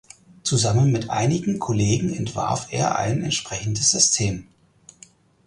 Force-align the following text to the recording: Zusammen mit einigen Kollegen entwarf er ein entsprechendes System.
Zusammen 0.41 0.91
mit 0.91 1.11
einigen 1.11 1.59
Kollegen 1.59 2.11
entwarf 2.11 2.69
er 2.71 2.95
ein 2.97 3.21
entsprechendes 3.21 3.91
System. 3.91 4.47